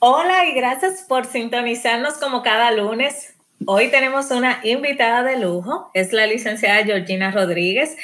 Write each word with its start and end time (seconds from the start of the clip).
Hola 0.00 0.46
y 0.46 0.52
gracias 0.52 1.02
por 1.02 1.26
sintonizarnos 1.26 2.18
como 2.18 2.44
cada 2.44 2.70
lunes. 2.70 3.34
Hoy 3.66 3.90
tenemos 3.90 4.30
una 4.30 4.60
invitada 4.62 5.24
de 5.24 5.40
lujo, 5.40 5.90
es 5.92 6.12
la 6.12 6.24
licenciada 6.26 6.84
Georgina 6.84 7.32
Rodríguez, 7.32 7.96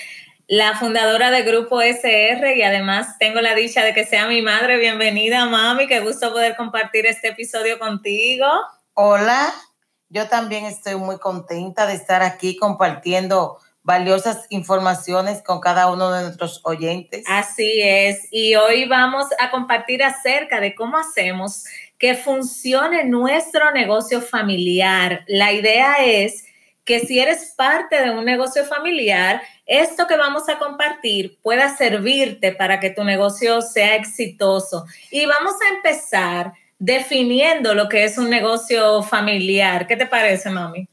la 0.49 0.77
fundadora 0.77 1.31
de 1.31 1.43
Grupo 1.43 1.81
SR 1.81 2.57
y 2.57 2.63
además 2.63 3.17
tengo 3.21 3.41
la 3.41 3.55
dicha 3.55 3.85
de 3.85 3.95
que 3.95 4.05
sea 4.05 4.27
mi 4.27 4.43
madre. 4.43 4.77
Bienvenida, 4.79 5.47
mami, 5.47 5.87
qué 5.87 6.01
gusto 6.01 6.33
poder 6.33 6.57
compartir 6.57 7.07
este 7.07 7.29
episodio 7.29 7.79
contigo. 7.79 8.47
Hola, 8.95 9.55
yo 10.09 10.27
también 10.29 10.65
estoy 10.65 10.97
muy 10.97 11.19
contenta 11.19 11.87
de 11.87 11.95
estar 11.95 12.23
aquí 12.23 12.57
compartiendo 12.57 13.59
valiosas 13.85 14.47
informaciones 14.49 15.43
con 15.43 15.61
cada 15.61 15.93
uno 15.93 16.11
de 16.11 16.23
nuestros 16.23 16.61
oyentes. 16.65 17.23
Así 17.29 17.83
es, 17.83 18.27
y 18.33 18.57
hoy 18.57 18.87
vamos 18.89 19.27
a 19.39 19.51
compartir 19.51 20.03
acerca 20.03 20.59
de 20.59 20.75
cómo 20.75 20.97
hacemos 20.97 21.67
que 21.99 22.15
funcione 22.15 23.05
nuestro 23.05 23.71
negocio 23.73 24.21
familiar. 24.21 25.25
La 25.27 25.53
idea 25.53 26.05
es 26.05 26.45
que 26.85 27.01
si 27.01 27.19
eres 27.19 27.55
parte 27.57 28.01
de 28.03 28.11
un 28.11 28.25
negocio 28.25 28.65
familiar, 28.65 29.41
esto 29.65 30.07
que 30.07 30.17
vamos 30.17 30.49
a 30.49 30.59
compartir 30.59 31.39
pueda 31.43 31.75
servirte 31.77 32.53
para 32.53 32.79
que 32.79 32.91
tu 32.91 33.05
negocio 33.05 33.63
sea 33.63 33.95
exitoso. 33.97 34.85
Y 35.11 35.25
vamos 35.25 35.55
a 35.63 35.75
empezar 35.77 36.53
definiendo 36.79 37.75
lo 37.75 37.89
que 37.89 38.05
es 38.05 38.19
un 38.19 38.29
negocio 38.29 39.03
familiar. 39.03 39.87
¿Qué 39.87 39.97
te 39.97 40.07
parece, 40.07 40.51
mami? 40.51 40.87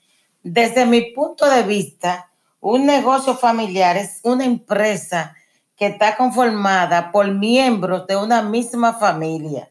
Desde 0.44 0.86
mi 0.86 1.12
punto 1.12 1.50
de 1.50 1.64
vista, 1.64 2.32
un 2.62 2.86
negocio 2.86 3.36
familiar 3.36 3.98
es 3.98 4.22
una 4.24 4.46
empresa 4.46 5.36
que 5.76 5.88
está 5.88 6.16
conformada 6.16 7.12
por 7.12 7.28
miembros 7.32 8.08
de 8.08 8.16
una 8.16 8.42
misma 8.42 8.94
familia 8.94 9.71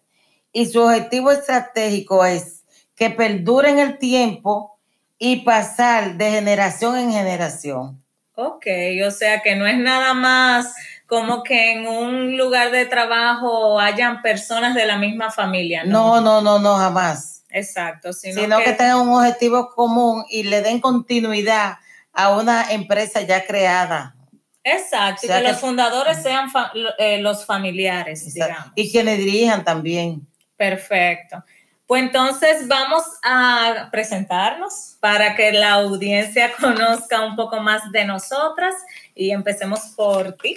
y 0.52 0.66
su 0.66 0.80
objetivo 0.82 1.30
estratégico 1.30 2.24
es 2.24 2.64
que 2.94 3.10
perdure 3.10 3.70
en 3.70 3.78
el 3.78 3.98
tiempo 3.98 4.78
y 5.18 5.42
pasar 5.42 6.16
de 6.16 6.30
generación 6.30 6.96
en 6.96 7.12
generación. 7.12 8.02
Ok, 8.34 8.66
o 9.06 9.10
sea 9.10 9.42
que 9.42 9.54
no 9.54 9.66
es 9.66 9.76
nada 9.76 10.14
más 10.14 10.74
como 11.06 11.42
que 11.42 11.72
en 11.72 11.86
un 11.86 12.36
lugar 12.36 12.70
de 12.70 12.86
trabajo 12.86 13.80
hayan 13.80 14.22
personas 14.22 14.74
de 14.74 14.86
la 14.86 14.96
misma 14.96 15.30
familia. 15.30 15.84
No, 15.84 16.20
no, 16.20 16.40
no, 16.40 16.58
no, 16.58 16.76
jamás. 16.76 17.42
Exacto. 17.50 18.12
Sino, 18.12 18.58
que, 18.58 18.64
que 18.64 18.72
tengan 18.72 19.00
un 19.00 19.14
objetivo 19.14 19.70
común 19.70 20.24
y 20.30 20.44
le 20.44 20.62
den 20.62 20.80
continuidad 20.80 21.78
a 22.12 22.36
una 22.36 22.70
empresa 22.70 23.22
ya 23.22 23.44
creada. 23.44 24.14
Exacto, 24.62 25.26
y 25.26 25.28
que, 25.28 25.42
los 25.42 25.58
fundadores 25.58 26.22
sean 26.22 26.50
eh, 26.98 27.18
los 27.18 27.44
familiares, 27.44 28.32
digamos. 28.32 28.72
Y 28.74 28.90
quienes 28.90 29.18
dirijan 29.18 29.64
también. 29.64 30.26
Perfecto. 30.60 31.42
Pues 31.86 32.02
entonces 32.02 32.68
vamos 32.68 33.02
a 33.22 33.88
presentarnos 33.90 34.98
para 35.00 35.34
que 35.34 35.52
la 35.52 35.72
audiencia 35.72 36.52
conozca 36.60 37.24
un 37.24 37.34
poco 37.34 37.60
más 37.60 37.90
de 37.92 38.04
nosotras 38.04 38.74
y 39.14 39.30
empecemos 39.30 39.80
por 39.96 40.34
ti. 40.34 40.56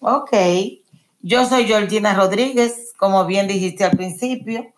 Ok, 0.00 0.32
yo 1.20 1.46
soy 1.46 1.66
Georgina 1.66 2.12
Rodríguez, 2.12 2.92
como 2.96 3.24
bien 3.24 3.46
dijiste 3.46 3.84
al 3.84 3.92
principio, 3.92 4.72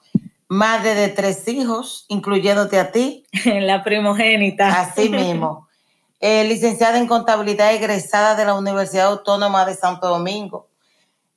madre 0.49 0.95
de 0.95 1.09
tres 1.09 1.49
hijos, 1.49 2.05
incluyéndote 2.09 2.79
a 2.79 2.93
ti. 2.93 3.25
La 3.47 3.83
primogénita. 3.83 4.83
Así 4.83 5.09
mismo. 5.09 5.67
Eh, 6.21 6.45
licenciada 6.45 6.99
en 6.99 7.07
contabilidad 7.07 7.73
egresada 7.73 8.35
de 8.35 8.45
la 8.45 8.53
Universidad 8.53 9.07
Autónoma 9.07 9.65
de 9.65 9.77
Santo 9.77 10.09
Domingo. 10.09 10.69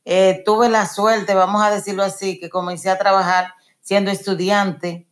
Eh, 0.05 0.43
tuve 0.45 0.69
la 0.69 0.85
suerte, 0.85 1.33
vamos 1.33 1.63
a 1.63 1.71
decirlo 1.71 2.03
así, 2.03 2.39
que 2.39 2.49
comencé 2.49 2.89
a 2.89 2.97
trabajar 2.97 3.53
siendo 3.81 4.11
estudiante 4.11 5.07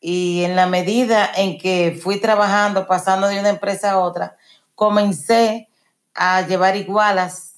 y 0.00 0.44
en 0.44 0.56
la 0.56 0.66
medida 0.66 1.30
en 1.36 1.58
que 1.58 1.98
fui 2.00 2.20
trabajando, 2.20 2.86
pasando 2.86 3.26
de 3.26 3.40
una 3.40 3.50
empresa 3.50 3.92
a 3.92 3.98
otra, 3.98 4.36
comencé 4.74 5.68
a 6.14 6.46
llevar 6.46 6.76
igualas 6.76 7.54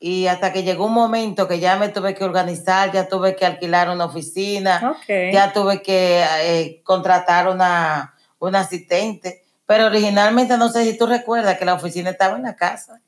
y 0.00 0.26
hasta 0.26 0.52
que 0.52 0.64
llegó 0.64 0.86
un 0.86 0.94
momento 0.94 1.46
que 1.46 1.60
ya 1.60 1.76
me 1.76 1.90
tuve 1.90 2.14
que 2.14 2.24
organizar, 2.24 2.90
ya 2.90 3.06
tuve 3.06 3.36
que 3.36 3.46
alquilar 3.46 3.90
una 3.90 4.06
oficina, 4.06 4.96
ya 5.06 5.52
tuve 5.52 5.82
que 5.82 6.24
eh, 6.40 6.82
contratar 6.82 7.48
una, 7.48 8.14
una 8.38 8.60
asistente 8.60 9.42
pero 9.72 9.86
originalmente 9.86 10.58
no 10.58 10.68
sé 10.68 10.84
si 10.84 10.98
tú 10.98 11.06
recuerdas 11.06 11.58
que 11.58 11.64
la 11.64 11.72
oficina 11.72 12.10
estaba 12.10 12.36
en 12.36 12.42
la 12.42 12.56
casa. 12.56 13.00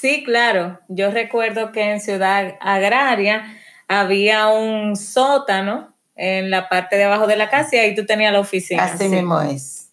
Sí, 0.00 0.22
claro. 0.22 0.78
Yo 0.88 1.10
recuerdo 1.10 1.72
que 1.72 1.82
en 1.90 2.00
Ciudad 2.00 2.56
Agraria 2.60 3.58
había 3.88 4.48
un 4.48 4.94
sótano 4.94 5.92
en 6.14 6.50
la 6.50 6.68
parte 6.68 6.96
de 6.96 7.04
abajo 7.04 7.26
de 7.26 7.36
la 7.36 7.48
casa 7.48 7.76
y 7.76 7.78
ahí 7.80 7.94
tú 7.94 8.06
tenías 8.06 8.32
la 8.32 8.40
oficina. 8.40 8.84
Así 8.84 9.08
mismo 9.08 9.40
es. 9.40 9.90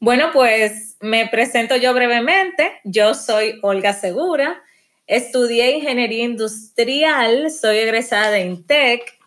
Bueno, 0.00 0.30
pues 0.32 0.96
me 1.00 1.26
presento 1.28 1.76
yo 1.76 1.94
brevemente. 1.94 2.72
Yo 2.84 3.14
soy 3.14 3.58
Olga 3.62 3.94
Segura. 3.94 4.62
Estudié 5.06 5.70
ingeniería 5.76 6.24
industrial, 6.24 7.50
soy 7.50 7.78
egresada 7.78 8.30
de 8.30 8.40
INTEC 8.40 9.18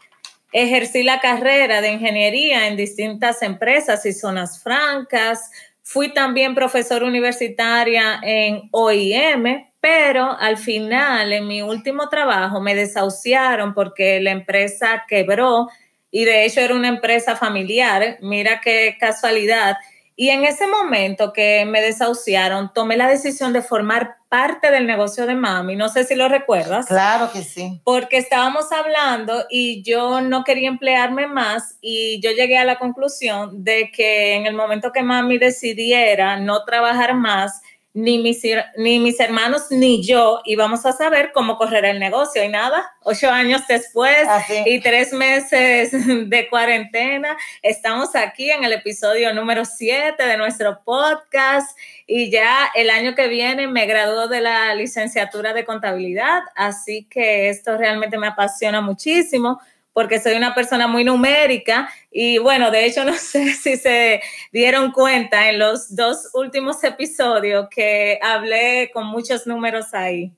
Ejercí 0.53 1.03
la 1.03 1.21
carrera 1.21 1.79
de 1.79 1.93
ingeniería 1.93 2.67
en 2.67 2.75
distintas 2.75 3.41
empresas 3.41 4.05
y 4.05 4.11
zonas 4.11 4.61
francas. 4.61 5.49
Fui 5.83 6.13
también 6.13 6.55
profesora 6.55 7.05
universitaria 7.05 8.19
en 8.23 8.69
OIM, 8.71 9.65
pero 9.79 10.37
al 10.39 10.57
final, 10.57 11.33
en 11.33 11.47
mi 11.47 11.61
último 11.61 12.07
trabajo, 12.07 12.61
me 12.61 12.75
desahuciaron 12.75 13.73
porque 13.73 14.19
la 14.21 14.31
empresa 14.31 15.03
quebró 15.07 15.67
y 16.11 16.25
de 16.25 16.45
hecho 16.45 16.61
era 16.61 16.75
una 16.75 16.87
empresa 16.89 17.35
familiar. 17.35 18.17
Mira 18.21 18.61
qué 18.61 18.95
casualidad. 18.99 19.75
Y 20.21 20.29
en 20.29 20.45
ese 20.45 20.67
momento 20.67 21.33
que 21.33 21.65
me 21.65 21.81
desahuciaron, 21.81 22.71
tomé 22.75 22.95
la 22.95 23.07
decisión 23.07 23.53
de 23.53 23.63
formar 23.63 24.17
parte 24.29 24.69
del 24.69 24.85
negocio 24.85 25.25
de 25.25 25.33
mami. 25.33 25.75
No 25.75 25.89
sé 25.89 26.03
si 26.03 26.13
lo 26.13 26.29
recuerdas. 26.29 26.85
Claro 26.85 27.31
que 27.33 27.41
sí. 27.41 27.81
Porque 27.83 28.17
estábamos 28.17 28.71
hablando 28.71 29.47
y 29.49 29.81
yo 29.81 30.21
no 30.21 30.43
quería 30.43 30.69
emplearme 30.69 31.25
más 31.25 31.79
y 31.81 32.21
yo 32.21 32.29
llegué 32.29 32.59
a 32.59 32.65
la 32.65 32.77
conclusión 32.77 33.63
de 33.63 33.89
que 33.89 34.35
en 34.35 34.45
el 34.45 34.53
momento 34.53 34.91
que 34.91 35.01
mami 35.01 35.39
decidiera 35.39 36.39
no 36.39 36.65
trabajar 36.65 37.15
más, 37.15 37.63
ni 37.93 38.19
mis, 38.19 38.41
ni 38.77 38.99
mis 38.99 39.19
hermanos 39.19 39.63
ni 39.69 40.01
yo 40.01 40.41
íbamos 40.45 40.85
a 40.85 40.93
saber 40.93 41.31
cómo 41.33 41.57
correr 41.57 41.83
el 41.85 41.99
negocio 41.99 42.43
y 42.43 42.47
nada, 42.47 42.89
ocho 43.03 43.29
años 43.29 43.61
después 43.67 44.27
y 44.65 44.79
tres 44.79 45.11
meses 45.11 45.91
de 46.29 46.47
cuarentena, 46.49 47.35
estamos 47.61 48.15
aquí 48.15 48.49
en 48.49 48.63
el 48.63 48.73
episodio 48.73 49.33
número 49.33 49.65
siete 49.65 50.25
de 50.25 50.37
nuestro 50.37 50.81
podcast 50.85 51.77
y 52.07 52.29
ya 52.31 52.71
el 52.75 52.89
año 52.89 53.13
que 53.13 53.27
viene 53.27 53.67
me 53.67 53.85
graduó 53.85 54.27
de 54.27 54.39
la 54.39 54.73
licenciatura 54.75 55.53
de 55.53 55.65
contabilidad, 55.65 56.41
así 56.55 57.07
que 57.09 57.49
esto 57.49 57.77
realmente 57.77 58.17
me 58.17 58.27
apasiona 58.27 58.79
muchísimo 58.79 59.59
porque 59.93 60.19
soy 60.19 60.33
una 60.33 60.55
persona 60.55 60.87
muy 60.87 61.03
numérica 61.03 61.89
y 62.09 62.37
bueno, 62.37 62.71
de 62.71 62.85
hecho 62.85 63.03
no 63.05 63.13
sé 63.13 63.53
si 63.53 63.77
se 63.77 64.21
dieron 64.51 64.91
cuenta 64.91 65.49
en 65.49 65.59
los 65.59 65.95
dos 65.95 66.29
últimos 66.33 66.83
episodios 66.83 67.67
que 67.69 68.19
hablé 68.21 68.91
con 68.93 69.07
muchos 69.07 69.47
números 69.47 69.93
ahí. 69.93 70.31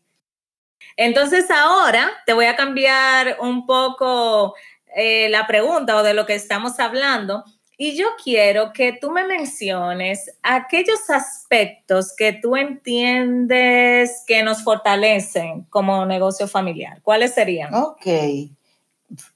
Entonces 0.98 1.50
ahora 1.50 2.12
te 2.26 2.34
voy 2.34 2.46
a 2.46 2.56
cambiar 2.56 3.38
un 3.40 3.66
poco 3.66 4.54
eh, 4.96 5.30
la 5.30 5.48
pregunta 5.48 5.96
o 5.96 6.04
de 6.04 6.14
lo 6.14 6.26
que 6.26 6.36
estamos 6.36 6.80
hablando 6.80 7.44
y 7.78 7.98
yo 7.98 8.08
quiero 8.24 8.72
que 8.72 8.94
tú 8.94 9.10
me 9.10 9.26
menciones 9.26 10.32
aquellos 10.44 11.10
aspectos 11.10 12.16
que 12.16 12.34
tú 12.34 12.56
entiendes 12.56 14.24
que 14.28 14.44
nos 14.44 14.64
fortalecen 14.64 15.64
como 15.64 16.06
negocio 16.06 16.48
familiar. 16.48 17.02
¿Cuáles 17.02 17.34
serían? 17.34 17.74
Ok. 17.74 18.06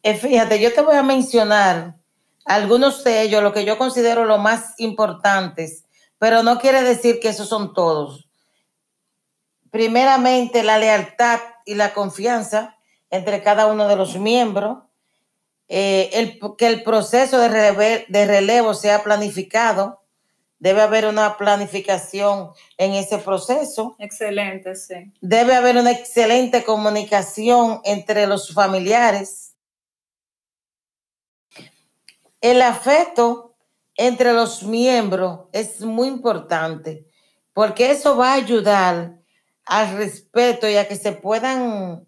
Eh, 0.03 0.15
fíjate, 0.15 0.59
yo 0.59 0.73
te 0.73 0.81
voy 0.81 0.95
a 0.95 1.03
mencionar 1.03 1.95
algunos 2.45 3.03
de 3.03 3.21
ellos, 3.21 3.43
lo 3.43 3.53
que 3.53 3.65
yo 3.65 3.77
considero 3.77 4.25
los 4.25 4.39
más 4.39 4.73
importantes, 4.77 5.83
pero 6.17 6.43
no 6.43 6.59
quiere 6.59 6.81
decir 6.81 7.19
que 7.19 7.29
esos 7.29 7.49
son 7.49 7.73
todos. 7.73 8.27
Primeramente, 9.69 10.63
la 10.63 10.77
lealtad 10.79 11.39
y 11.65 11.75
la 11.75 11.93
confianza 11.93 12.77
entre 13.09 13.43
cada 13.43 13.67
uno 13.67 13.87
de 13.87 13.95
los 13.95 14.17
miembros. 14.17 14.79
eh, 15.69 16.39
que 16.57 16.67
el 16.67 16.83
proceso 16.83 17.39
de, 17.39 18.05
de 18.07 18.25
relevo 18.25 18.73
sea 18.73 19.03
planificado. 19.03 20.01
Debe 20.59 20.81
haber 20.81 21.05
una 21.05 21.37
planificación 21.37 22.51
en 22.77 22.93
ese 22.93 23.19
proceso. 23.19 23.95
Excelente, 23.99 24.73
sí. 24.75 25.11
Debe 25.21 25.53
haber 25.53 25.77
una 25.77 25.91
excelente 25.91 26.63
comunicación 26.63 27.81
entre 27.83 28.25
los 28.25 28.53
familiares. 28.53 29.53
El 32.41 32.61
afecto 32.61 33.55
entre 33.95 34.33
los 34.33 34.63
miembros 34.63 35.41
es 35.51 35.81
muy 35.81 36.07
importante 36.07 37.05
porque 37.53 37.89
eso 37.89 38.15
va 38.15 38.33
a 38.33 38.35
ayudar 38.35 39.17
al 39.65 39.97
respeto 39.97 40.69
y 40.69 40.75
a 40.75 40.87
que 40.87 40.95
se 40.95 41.11
puedan, 41.11 42.05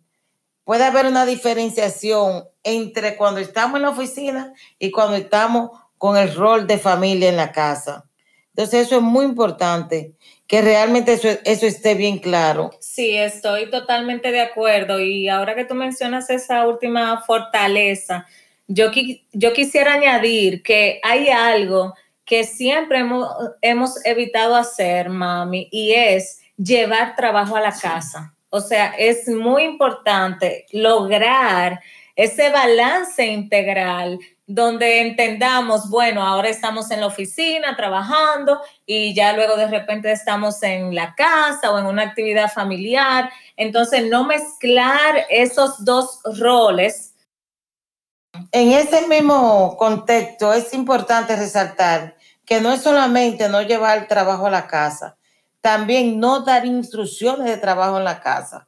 pueda 0.64 0.88
haber 0.88 1.08
una 1.08 1.26
diferenciación 1.26 2.46
entre 2.64 3.18
cuando 3.18 3.40
estamos 3.40 3.78
en 3.78 3.82
la 3.82 3.90
oficina 3.90 4.54
y 4.78 4.92
cuando 4.92 5.16
estamos 5.16 5.72
con 5.98 6.18
el 6.18 6.36
rol 6.36 6.68
de 6.68 6.78
familia 6.78 7.30
en 7.30 7.38
la 7.38 7.52
casa. 7.52 8.06
Entonces 8.50 8.88
eso 8.88 8.98
es 8.98 9.02
muy 9.02 9.26
importante, 9.26 10.14
que 10.46 10.62
realmente 10.62 11.14
eso, 11.14 11.30
eso 11.46 11.66
esté 11.66 11.96
bien 11.96 12.20
claro. 12.20 12.72
Sí, 12.80 13.16
estoy 13.18 13.70
totalmente 13.70 14.32
de 14.32 14.42
acuerdo. 14.42 15.00
Y 15.00 15.30
ahora 15.30 15.56
que 15.56 15.66
tú 15.66 15.76
mencionas 15.76 16.30
esa 16.30 16.68
última 16.68 17.22
fortaleza, 17.22 18.28
yo, 18.70 18.92
yo 19.34 19.54
quisiera 19.54 19.94
añadir 19.94 20.64
que 20.64 21.02
hay 21.04 21.30
algo 21.30 21.96
que 22.24 22.44
siempre 22.44 23.00
hemos, 23.00 23.28
hemos 23.62 24.06
evitado 24.06 24.56
hacer, 24.56 25.10
mami, 25.10 25.68
y 25.72 25.94
es 25.94 26.40
llevar 26.56 27.16
trabajo 27.16 27.56
a 27.56 27.62
la 27.62 27.74
casa. 27.74 28.36
O 28.52 28.62
sea, 28.62 28.94
es 28.98 29.28
muy 29.28 29.64
importante 29.64 30.68
lograr 30.72 31.82
ese 32.16 32.50
balance 32.52 33.26
integral 33.26 34.20
donde 34.46 35.02
entendamos, 35.02 35.90
bueno, 35.90 36.24
ahora 36.24 36.50
estamos 36.50 36.92
en 36.92 37.02
la 37.02 37.08
oficina 37.08 37.76
trabajando 37.76 38.60
y 38.86 39.14
ya 39.14 39.34
luego 39.34 39.56
de 39.56 39.68
repente 39.68 40.12
estamos 40.12 40.62
en 40.64 40.94
la 40.94 41.16
casa 41.16 41.72
o 41.72 41.80
en 41.80 41.86
una 41.86 42.04
actividad 42.04 42.52
familiar. 42.52 43.32
Entonces, 43.58 44.10
no 44.10 44.26
mezclar 44.26 45.26
esos 45.30 45.86
dos 45.86 46.20
roles. 46.40 47.09
En 48.52 48.72
ese 48.72 49.08
mismo 49.08 49.76
contexto 49.78 50.54
es 50.54 50.74
importante 50.74 51.36
resaltar 51.36 52.16
que 52.46 52.62
no 52.62 52.72
es 52.74 52.82
solamente 52.82 53.48
no 53.50 53.62
llevar 53.62 54.00
el 54.00 54.08
trabajo 54.08 54.48
a 54.48 54.52
la 54.52 54.68
casa, 54.68 55.18
también 55.62 56.20
no 56.20 56.42
dar 56.42 56.66
instrucciones 56.66 57.46
de 57.46 57.58
trabajo 57.58 57.98
en 57.98 58.04
la 58.04 58.22
casa. 58.22 58.68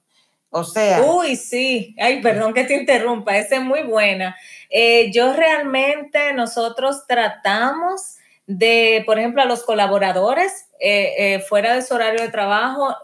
O 0.49 0.63
sea. 0.63 1.01
Uy, 1.01 1.35
sí. 1.35 1.95
Ay, 1.97 2.21
perdón 2.21 2.53
que 2.53 2.65
te 2.65 2.75
interrumpa. 2.75 3.37
Esa 3.37 3.55
es 3.55 3.61
muy 3.61 3.83
buena. 3.83 4.35
Eh, 4.69 5.09
yo 5.11 5.33
realmente, 5.33 6.33
nosotros 6.33 7.07
tratamos 7.07 8.17
de, 8.47 9.03
por 9.05 9.19
ejemplo, 9.19 9.41
a 9.41 9.45
los 9.45 9.63
colaboradores 9.63 10.67
eh, 10.79 11.13
eh, 11.17 11.39
fuera 11.39 11.75
de 11.75 11.81
su 11.81 11.93
horario 11.93 12.21
de 12.21 12.29
trabajo, 12.29 12.95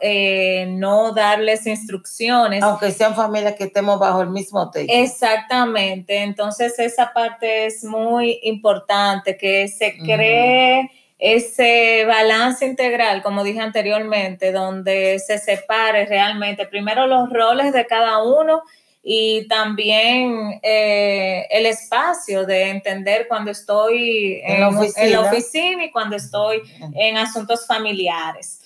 no 0.68 1.14
darles 1.14 1.68
instrucciones. 1.68 2.64
Aunque 2.64 2.92
sean 2.92 3.16
familias 3.16 3.56
que 3.56 3.66
estemos 3.66 4.00
bajo 4.00 4.22
el 4.22 4.30
mismo 4.30 4.70
techo. 4.72 4.92
Exactamente. 4.92 6.24
Entonces, 6.24 6.78
esa 6.80 7.14
parte 7.14 7.68
es 7.68 7.84
muy 7.84 8.40
importante, 8.44 9.38
que 9.38 9.68
se 9.68 9.98
cree 9.98 10.90
ese 11.20 12.06
balance 12.06 12.66
integral, 12.66 13.24
como 13.24 13.44
dije 13.44 13.60
anteriormente, 13.60 14.52
donde 14.52 15.20
se 15.20 15.40
separe 15.40 16.06
realmente 16.06 16.68
primero 16.68 17.08
los 17.08 17.30
roles 17.30 17.74
de 17.74 17.86
cada 17.88 18.22
uno 18.24 18.64
y 19.10 19.48
también 19.48 20.60
eh, 20.62 21.48
el 21.50 21.66
espacio 21.66 22.46
de 22.46 22.72
entender 22.72 23.26
cuando 23.30 23.52
estoy 23.52 24.42
en, 24.44 24.60
la 24.60 25.22
oficina 25.22 25.86
y 25.86 25.92
cuando 25.92 26.18
estoy 26.18 26.62
en 26.94 27.16
asuntos 27.16 27.66
familiares. 27.66 28.60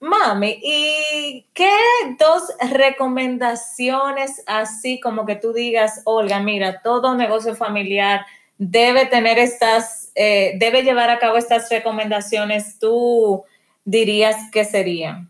Mami, 0.00 0.58
¿y 0.60 1.46
qué 1.54 1.70
dos 2.18 2.42
recomendaciones 2.68 4.42
así 4.46 4.98
como 4.98 5.24
que 5.24 5.36
tú 5.36 5.52
digas, 5.52 6.02
Olga, 6.04 6.40
mira, 6.40 6.80
todo 6.82 7.14
negocio 7.14 7.54
familiar 7.54 8.26
debe 8.58 9.06
tener 9.06 9.38
estas, 9.38 10.10
eh, 10.16 10.54
debe 10.58 10.82
llevar 10.82 11.10
a 11.10 11.20
cabo 11.20 11.36
estas 11.36 11.70
recomendaciones, 11.70 12.76
tú 12.80 13.44
dirías 13.84 14.36
que 14.50 14.64
serían? 14.64 15.29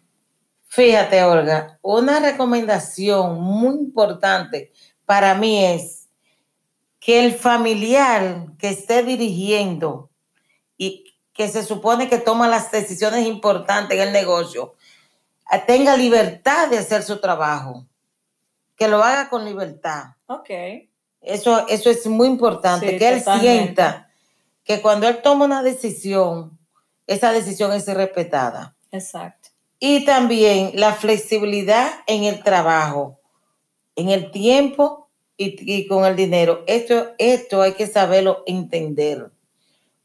Fíjate, 0.73 1.25
Olga, 1.25 1.81
una 1.83 2.21
recomendación 2.21 3.41
muy 3.41 3.75
importante 3.75 4.71
para 5.05 5.35
mí 5.35 5.65
es 5.65 6.09
que 7.01 7.25
el 7.25 7.35
familiar 7.35 8.47
que 8.57 8.69
esté 8.69 9.03
dirigiendo 9.03 10.11
y 10.77 11.13
que 11.33 11.49
se 11.49 11.65
supone 11.65 12.09
que 12.09 12.19
toma 12.19 12.47
las 12.47 12.71
decisiones 12.71 13.27
importantes 13.27 13.99
en 13.99 14.07
el 14.07 14.13
negocio, 14.13 14.75
tenga 15.67 15.97
libertad 15.97 16.69
de 16.69 16.79
hacer 16.79 17.03
su 17.03 17.21
trabajo, 17.21 17.85
que 18.77 18.87
lo 18.87 19.03
haga 19.03 19.29
con 19.29 19.45
libertad. 19.45 20.15
Ok. 20.27 20.51
Eso, 21.21 21.67
eso 21.67 21.91
es 21.91 22.07
muy 22.07 22.29
importante, 22.29 22.97
que 22.97 23.09
él 23.09 23.25
sienta 23.41 24.09
que 24.63 24.81
cuando 24.81 25.09
él 25.09 25.21
toma 25.21 25.47
una 25.47 25.65
decisión, 25.65 26.57
esa 27.09 27.33
decisión 27.33 27.73
es 27.73 27.87
respetada. 27.89 28.77
Exacto. 28.93 29.40
Y 29.81 30.05
también 30.05 30.71
la 30.75 30.95
flexibilidad 30.95 31.91
en 32.07 32.23
el 32.25 32.45
trabajo, 32.45 33.19
en 33.97 34.11
el 34.11 34.31
tiempo 34.31 35.09
y, 35.37 35.89
con 35.89 36.05
el 36.05 36.15
dinero. 36.15 36.63
Esto, 36.69 37.09
esto 37.19 37.63
hay 37.63 37.73
que 37.73 37.89
saberlo 37.89 38.45
entender. 38.47 39.33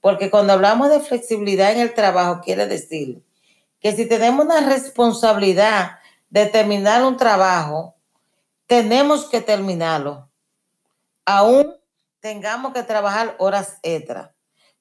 Porque 0.01 0.31
cuando 0.31 0.54
hablamos 0.54 0.89
de 0.89 1.00
flexibilidad 1.01 1.72
en 1.74 1.81
el 1.81 1.94
trabajo, 1.94 2.42
quiere 2.44 2.66
decir 2.66 3.22
que 3.80 3.92
si 3.92 4.07
tenemos 4.07 4.45
una 4.45 4.62
responsabilidad 4.62 6.00
de 6.30 6.48
terminar 6.48 7.04
un 7.04 7.18
trabajo, 7.18 7.95
tenemos 8.66 9.25
que 9.25 9.42
terminarlo 9.42 10.25
aún 11.25 11.75
tengamos 12.19 12.74
que 12.74 12.83
trabajar 12.83 13.36
horas 13.39 13.80
extra. 13.81 14.33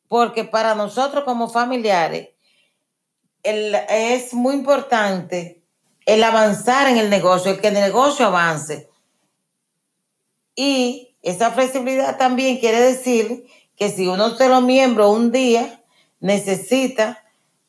Porque 0.07 0.45
para 0.45 0.75
nosotros 0.75 1.25
como 1.25 1.49
familiares 1.49 2.29
es 3.45 4.33
muy 4.35 4.55
importante 4.55 5.63
el 6.07 6.25
avanzar 6.25 6.89
en 6.89 6.99
el 6.99 7.11
negocio, 7.11 7.53
el 7.53 7.61
que 7.61 7.69
el 7.69 7.75
negocio 7.75 8.27
avance. 8.27 8.89
Y 10.57 11.17
esa 11.23 11.51
flexibilidad 11.51 12.17
también 12.17 12.59
quiere 12.59 12.81
decir 12.81 13.47
que 13.77 13.91
si 13.91 14.07
uno 14.07 14.31
de 14.31 14.49
los 14.49 14.63
miembros 14.63 15.11
un 15.11 15.33
día 15.33 15.83
necesita 16.21 17.23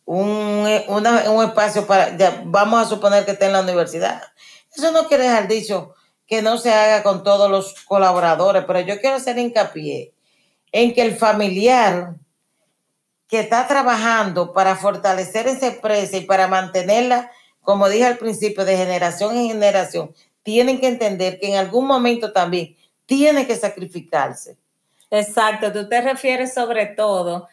un, 0.05 0.67
espacio 1.43 1.87
para, 1.87 2.15
vamos 2.45 2.85
a 2.85 2.89
suponer 2.89 3.25
que 3.25 3.31
esté 3.31 3.45
en 3.45 3.53
la 3.53 3.61
universidad. 3.61 4.21
Eso 4.75 4.91
no 4.91 5.07
quiere 5.07 5.23
dejar 5.23 5.47
dicho 5.47 5.93
que 6.27 6.41
no 6.41 6.57
se 6.57 6.73
haga 6.73 7.03
con 7.03 7.23
todos 7.23 7.49
los 7.49 7.73
colaboradores, 7.85 8.63
pero 8.65 8.81
yo 8.81 8.99
quiero 8.99 9.17
hacer 9.17 9.37
hincapié 9.37 10.13
en 10.71 10.93
que 10.93 11.01
el 11.01 11.15
familiar 11.15 12.15
que 13.27 13.39
está 13.39 13.67
trabajando 13.67 14.53
para 14.53 14.75
fortalecer 14.75 15.47
esa 15.47 15.67
empresa 15.67 16.17
y 16.17 16.21
para 16.21 16.47
mantenerla, 16.47 17.31
como 17.61 17.89
dije 17.89 18.05
al 18.05 18.17
principio, 18.17 18.65
de 18.65 18.77
generación 18.77 19.35
en 19.35 19.47
generación, 19.47 20.13
tienen 20.43 20.79
que 20.79 20.87
entender 20.87 21.39
que 21.39 21.47
en 21.47 21.55
algún 21.55 21.87
momento 21.87 22.31
también 22.31 22.75
tiene 23.05 23.47
que 23.47 23.55
sacrificarse. 23.55 24.57
Exacto, 25.09 25.71
tú 25.71 25.87
te 25.87 26.01
refieres 26.01 26.53
sobre 26.53 26.85
todo 26.87 27.47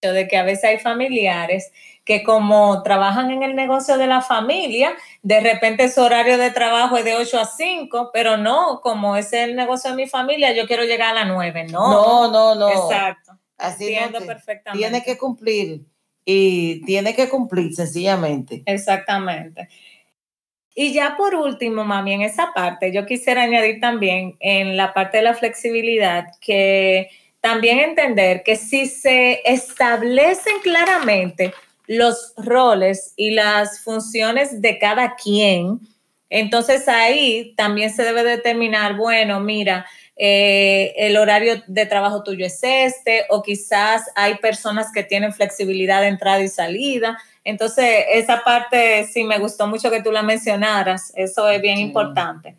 de 0.00 0.28
que 0.28 0.36
a 0.36 0.42
veces 0.42 0.64
hay 0.64 0.78
familiares 0.78 1.72
que 2.04 2.22
como 2.22 2.82
trabajan 2.82 3.30
en 3.30 3.42
el 3.42 3.54
negocio 3.54 3.96
de 3.96 4.06
la 4.06 4.20
familia, 4.20 4.94
de 5.22 5.40
repente 5.40 5.88
su 5.88 6.02
horario 6.02 6.36
de 6.36 6.50
trabajo 6.50 6.98
es 6.98 7.04
de 7.04 7.14
8 7.14 7.40
a 7.40 7.46
5, 7.46 8.10
pero 8.12 8.36
no, 8.36 8.80
como 8.82 9.16
es 9.16 9.32
el 9.32 9.56
negocio 9.56 9.90
de 9.90 9.96
mi 9.96 10.06
familia, 10.06 10.52
yo 10.52 10.66
quiero 10.66 10.84
llegar 10.84 11.12
a 11.12 11.24
las 11.24 11.28
9, 11.28 11.68
no. 11.70 11.90
No, 11.90 12.30
no, 12.30 12.54
no. 12.54 12.68
Exacto. 12.68 13.38
Así 13.58 13.94
perfectamente. 14.26 14.78
Tiene 14.78 15.02
que 15.02 15.16
cumplir 15.16 15.82
y 16.24 16.84
tiene 16.84 17.14
que 17.14 17.28
cumplir 17.28 17.74
sencillamente. 17.74 18.62
Exactamente. 18.66 19.68
Y 20.74 20.92
ya 20.92 21.16
por 21.16 21.34
último, 21.36 21.84
mami, 21.84 22.14
en 22.14 22.22
esa 22.22 22.52
parte, 22.52 22.92
yo 22.92 23.06
quisiera 23.06 23.42
añadir 23.42 23.80
también 23.80 24.36
en 24.40 24.76
la 24.76 24.92
parte 24.92 25.18
de 25.18 25.22
la 25.22 25.34
flexibilidad 25.34 26.26
que 26.40 27.10
también 27.40 27.78
entender 27.78 28.42
que 28.42 28.56
si 28.56 28.86
se 28.86 29.40
establecen 29.44 30.54
claramente 30.62 31.52
los 31.86 32.32
roles 32.38 33.12
y 33.16 33.30
las 33.30 33.80
funciones 33.80 34.62
de 34.62 34.78
cada 34.78 35.14
quien, 35.14 35.78
entonces 36.30 36.88
ahí 36.88 37.54
también 37.56 37.90
se 37.90 38.02
debe 38.02 38.24
determinar, 38.24 38.96
bueno, 38.96 39.38
mira, 39.40 39.86
eh, 40.16 40.94
el 40.96 41.16
horario 41.16 41.62
de 41.66 41.86
trabajo 41.86 42.22
tuyo 42.22 42.46
es 42.46 42.60
este, 42.62 43.24
o 43.30 43.42
quizás 43.42 44.10
hay 44.14 44.36
personas 44.36 44.92
que 44.92 45.02
tienen 45.02 45.32
flexibilidad 45.32 46.00
de 46.00 46.08
entrada 46.08 46.40
y 46.40 46.48
salida. 46.48 47.18
Entonces, 47.42 48.04
esa 48.10 48.42
parte 48.44 49.06
sí 49.06 49.24
me 49.24 49.38
gustó 49.38 49.66
mucho 49.66 49.90
que 49.90 50.02
tú 50.02 50.12
la 50.12 50.22
mencionaras, 50.22 51.12
eso 51.16 51.48
es 51.48 51.60
bien 51.60 51.78
importante. 51.78 52.56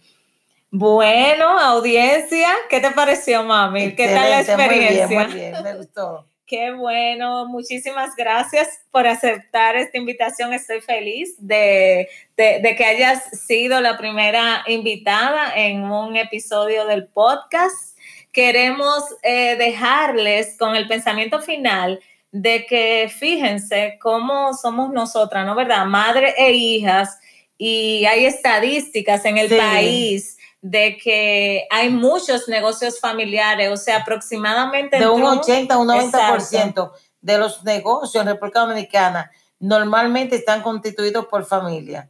Bueno, 0.70 1.58
audiencia, 1.58 2.50
¿qué 2.70 2.82
te 2.82 2.92
pareció, 2.92 3.44
mami? 3.44 3.96
¿Qué 3.96 4.08
tal 4.10 4.30
la 4.30 4.42
experiencia? 4.42 5.08
Muy 5.08 5.16
bien, 5.16 5.30
muy 5.30 5.34
bien, 5.34 5.64
me 5.64 5.76
gustó. 5.76 6.28
Qué 6.48 6.72
bueno, 6.72 7.48
muchísimas 7.48 8.16
gracias 8.16 8.68
por 8.92 9.08
aceptar 9.08 9.76
esta 9.76 9.98
invitación. 9.98 10.54
Estoy 10.54 10.80
feliz 10.80 11.36
de, 11.40 12.08
que 12.38 12.86
hayas 12.86 13.24
sido 13.48 13.82
la 13.82 13.98
primera 13.98 14.64
invitada 14.68 15.56
en 15.56 15.84
un 15.84 16.16
episodio 16.16 16.86
del 16.86 17.08
podcast. 17.08 17.98
Queremos 18.32 19.04
eh, 19.24 19.56
dejarles 19.56 20.56
con 20.60 20.76
el 20.76 20.88
pensamiento 20.88 21.42
final 21.42 22.00
de 22.32 22.68
que 22.68 23.10
fíjense 23.10 23.98
cómo 24.00 24.54
somos 24.54 24.92
nosotras, 24.94 25.48
¿no? 25.48 25.56
¿Verdad? 25.56 25.86
Madre 25.86 26.36
e 26.38 26.52
hijas, 26.52 27.18
y 27.58 28.06
hay 28.06 28.26
estadísticas 28.26 29.26
en 29.26 29.38
el 29.38 29.50
país 29.50 30.35
de 30.68 30.98
que 30.98 31.68
hay 31.70 31.90
muchos 31.90 32.48
negocios 32.48 33.00
familiares, 33.00 33.70
o 33.70 33.78
sea, 33.78 33.98
aproximadamente... 33.98 34.98
De 34.98 35.08
un 35.08 35.24
80 35.24 35.72
a 35.72 35.78
un 35.78 35.88
90% 35.88 36.92
de 37.22 37.38
los 37.38 37.64
negocios 37.64 38.24
en 38.24 38.30
República 38.30 38.62
Dominicana 38.62 39.30
normalmente 39.60 40.38
están 40.38 40.64
constituidos 40.64 41.28
por 41.28 41.46
familia. 41.46 42.10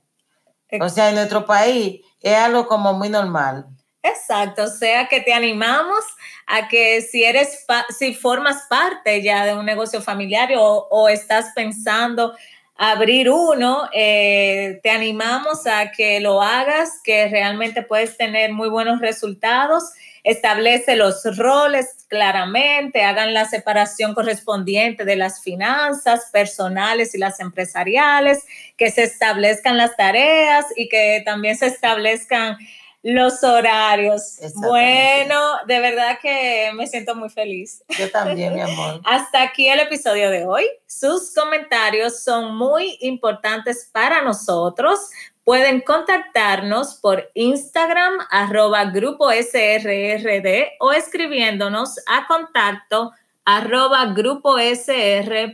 O 0.79 0.88
sea, 0.88 1.09
en 1.09 1.15
nuestro 1.15 1.45
país 1.45 2.00
es 2.21 2.38
algo 2.38 2.65
como 2.65 2.93
muy 2.93 3.09
normal. 3.09 3.65
Exacto, 4.01 4.63
o 4.63 4.69
sea 4.69 5.09
que 5.09 5.19
te 5.19 5.33
animamos 5.33 6.05
a 6.47 6.69
que 6.69 7.01
si 7.01 7.25
eres, 7.25 7.65
si 7.89 8.13
formas 8.13 8.67
parte 8.69 9.21
ya 9.21 9.43
de 9.43 9.53
un 9.53 9.65
negocio 9.65 10.01
familiar 10.01 10.50
o, 10.57 10.88
o 10.89 11.09
estás 11.09 11.47
pensando 11.53 12.33
abrir 12.75 13.29
uno, 13.29 13.89
eh, 13.94 14.79
te 14.84 14.89
animamos 14.89 15.65
a 15.65 15.91
que 15.91 16.20
lo 16.20 16.41
hagas, 16.41 17.00
que 17.03 17.27
realmente 17.29 17.84
puedes 17.84 18.17
tener 18.17 18.51
muy 18.51 18.70
buenos 18.70 19.00
resultados. 19.00 19.91
Establece 20.24 20.96
los 20.96 21.24
roles 21.38 22.05
claramente, 22.10 23.03
hagan 23.03 23.34
la 23.34 23.46
separación 23.46 24.13
correspondiente 24.13 25.05
de 25.05 25.15
las 25.15 25.41
finanzas 25.41 26.29
personales 26.34 27.15
y 27.15 27.17
las 27.17 27.39
empresariales, 27.39 28.44
que 28.75 28.91
se 28.91 29.03
establezcan 29.03 29.77
las 29.77 29.96
tareas 29.96 30.65
y 30.75 30.89
que 30.89 31.22
también 31.24 31.55
se 31.58 31.67
establezcan 31.67 32.58
los 33.05 33.43
horarios. 33.43 34.39
Bueno, 34.55 35.39
de 35.67 35.79
verdad 35.79 36.17
que 36.19 36.71
me 36.74 36.88
siento 36.88 37.13
muy 37.13 37.29
feliz. 37.29 37.83
Yo 38.00 38.09
también, 38.09 38.55
mi 38.55 38.62
amor. 38.62 39.00
Hasta 39.05 39.43
aquí 39.43 39.67
el 39.69 39.79
episodio 39.79 40.31
de 40.31 40.47
hoy. 40.47 40.65
Sus 40.88 41.31
comentarios 41.31 42.24
son 42.24 42.55
muy 42.57 42.97
importantes 43.01 43.88
para 43.93 44.24
nosotros. 44.24 45.12
Pueden 45.43 45.81
contactarnos 45.81 46.95
por 46.95 47.29
Instagram, 47.35 48.13
arroba 48.31 48.85
grupo 48.85 49.29
SRRD 49.29 50.71
o 50.79 50.91
escribiéndonos 50.91 52.00
a 52.07 52.25
contacto 52.25 53.12
arroba 53.45 54.13
grupo 54.15 54.57
SR.do. 54.57 55.45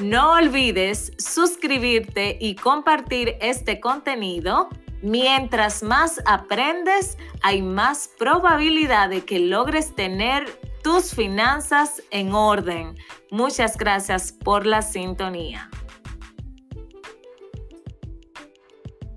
No 0.00 0.34
olvides 0.34 1.12
suscribirte 1.18 2.38
y 2.40 2.54
compartir 2.54 3.36
este 3.40 3.80
contenido. 3.80 4.68
Mientras 5.02 5.82
más 5.82 6.22
aprendes, 6.24 7.18
hay 7.42 7.62
más 7.62 8.08
probabilidad 8.16 9.10
de 9.10 9.24
que 9.24 9.40
logres 9.40 9.96
tener 9.96 10.48
tus 10.84 11.14
finanzas 11.14 12.00
en 12.12 12.32
orden. 12.32 12.96
Muchas 13.32 13.76
gracias 13.76 14.30
por 14.30 14.66
la 14.66 14.82
sintonía. 14.82 15.68